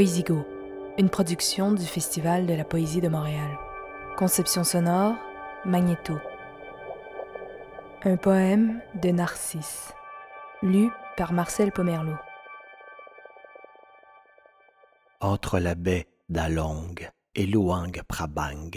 [0.00, 0.46] Poésigo,
[0.96, 3.58] une production du Festival de la Poésie de Montréal.
[4.16, 5.14] Conception sonore,
[5.66, 6.14] Magnéto.
[8.04, 9.92] Un poème de Narcisse,
[10.62, 12.16] lu par Marcel Pomerleau.
[15.20, 16.94] Entre la baie d'Along
[17.34, 18.70] et Luang Prabang,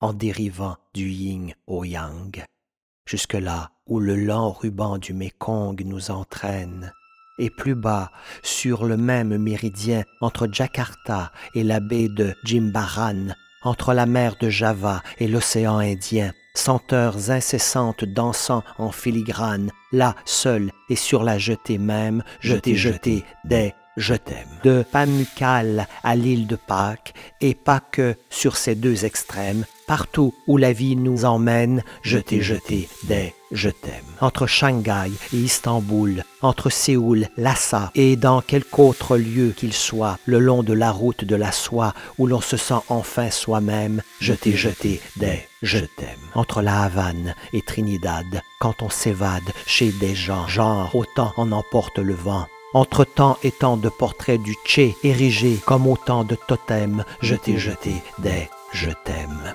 [0.00, 2.42] en dérivant du yin au yang,
[3.04, 6.94] jusque là où le lent ruban du Mékong nous entraîne,
[7.38, 8.10] et plus bas,
[8.42, 13.28] sur le même méridien entre Jakarta et la baie de Jimbaran,
[13.62, 20.70] entre la mer de Java et l'océan Indien, senteurs incessantes dansant en filigrane, là seul
[20.88, 24.48] et sur la jetée même, je t'ai jeté des je t'aime.
[24.62, 30.56] De Pamukkale à l'île de Pâques, et pas que sur ces deux extrêmes, partout où
[30.56, 33.92] la vie nous emmène, je t'ai jeté des je t'aime.
[34.20, 40.38] Entre Shanghai et Istanbul, entre Séoul, Lhasa et dans quelque autre lieu qu'il soit, le
[40.38, 44.56] long de la route de la soie où l'on se sent enfin soi-même, je t'ai
[44.56, 46.08] jeté des je t'aime.
[46.34, 51.98] Entre la Havane et Trinidad, quand on s'évade chez des gens, genre autant en emporte
[51.98, 57.04] le vent, entre tant et tant de portraits du Tché érigés comme autant de totems,
[57.20, 59.54] je t'ai jeté des je t'aime.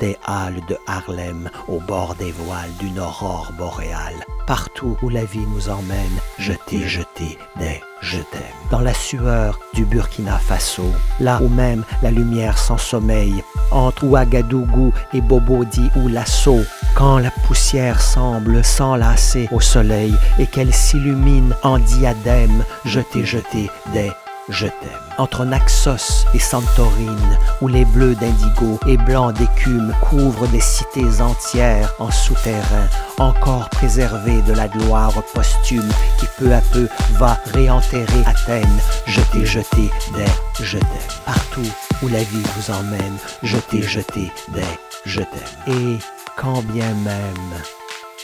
[0.00, 4.24] Des halles de Harlem au bord des voiles d'une aurore boréale.
[4.46, 8.42] Partout où la vie nous emmène, je t'ai jeté des je t'aime.
[8.70, 14.92] Dans la sueur du Burkina Faso, là où même la lumière sans sommeil, entre Ouagadougou
[15.12, 16.60] et Bobodi ou Lasso,
[16.94, 23.70] quand la poussière semble s'enlacer au soleil et qu'elle s'illumine en diadème, je t'ai jeté
[23.92, 24.12] des
[24.48, 24.90] je t'aime.
[25.18, 31.92] Entre Naxos et Santorine, où les bleus d'indigo et blancs d'écume couvrent des cités entières
[31.98, 32.88] en souterrain,
[33.18, 39.46] encore préservées de la gloire posthume qui peu à peu va réenterrer Athènes, je t'ai
[39.46, 40.88] jeté des je t'aime.
[41.24, 41.70] Partout
[42.02, 44.62] où la vie vous emmène, je t'ai jeté des
[45.04, 45.74] je t'aime.
[45.74, 45.98] Et
[46.36, 47.54] quand bien même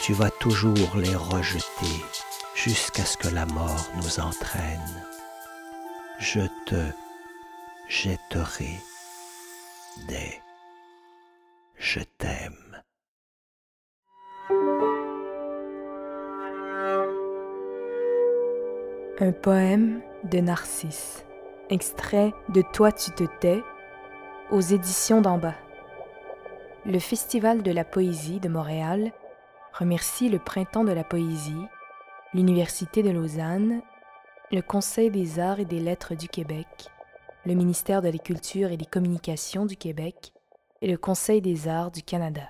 [0.01, 2.03] tu vas toujours les rejeter
[2.55, 5.03] jusqu'à ce que la mort nous entraîne
[6.23, 6.81] je te
[7.89, 8.79] jetterai
[10.07, 10.41] des
[11.77, 12.81] je t'aime.
[19.19, 21.25] Un poème de Narcisse,
[21.69, 23.61] extrait de Toi tu te tais
[24.49, 25.55] aux éditions d'en bas.
[26.85, 29.11] Le Festival de la poésie de Montréal
[29.73, 31.67] remercie le Printemps de la poésie,
[32.33, 33.81] l'Université de Lausanne
[34.53, 36.67] le Conseil des arts et des lettres du Québec,
[37.43, 40.31] le ministère de la Culture et des Communications du Québec
[40.83, 42.43] et le Conseil des arts du Canada.